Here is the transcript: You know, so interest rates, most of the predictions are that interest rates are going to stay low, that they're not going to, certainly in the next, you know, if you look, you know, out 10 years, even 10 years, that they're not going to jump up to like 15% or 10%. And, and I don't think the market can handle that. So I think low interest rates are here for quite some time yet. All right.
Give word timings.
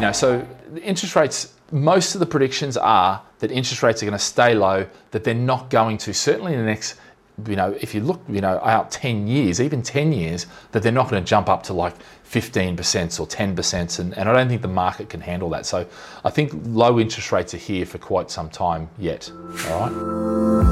You 0.00 0.06
know, 0.06 0.12
so 0.12 0.48
interest 0.82 1.14
rates, 1.14 1.52
most 1.72 2.14
of 2.14 2.20
the 2.20 2.26
predictions 2.26 2.78
are 2.78 3.20
that 3.40 3.50
interest 3.50 3.82
rates 3.82 4.02
are 4.02 4.06
going 4.06 4.16
to 4.16 4.24
stay 4.24 4.54
low, 4.54 4.86
that 5.10 5.24
they're 5.24 5.34
not 5.34 5.68
going 5.68 5.98
to, 5.98 6.14
certainly 6.14 6.54
in 6.54 6.58
the 6.58 6.64
next, 6.64 6.98
you 7.46 7.54
know, 7.54 7.76
if 7.82 7.94
you 7.94 8.00
look, 8.00 8.22
you 8.26 8.40
know, 8.40 8.58
out 8.60 8.90
10 8.90 9.26
years, 9.26 9.60
even 9.60 9.82
10 9.82 10.12
years, 10.12 10.46
that 10.72 10.82
they're 10.82 10.90
not 10.90 11.10
going 11.10 11.22
to 11.22 11.28
jump 11.28 11.50
up 11.50 11.62
to 11.64 11.74
like 11.74 11.96
15% 12.30 13.20
or 13.20 13.26
10%. 13.26 13.98
And, 13.98 14.16
and 14.16 14.26
I 14.26 14.32
don't 14.32 14.48
think 14.48 14.62
the 14.62 14.68
market 14.68 15.10
can 15.10 15.20
handle 15.20 15.50
that. 15.50 15.66
So 15.66 15.86
I 16.24 16.30
think 16.30 16.52
low 16.64 16.98
interest 16.98 17.30
rates 17.30 17.52
are 17.52 17.58
here 17.58 17.84
for 17.84 17.98
quite 17.98 18.30
some 18.30 18.48
time 18.48 18.88
yet. 18.98 19.30
All 19.68 19.86
right. 19.86 20.69